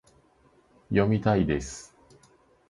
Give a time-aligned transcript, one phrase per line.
[0.89, 1.95] 読みたいです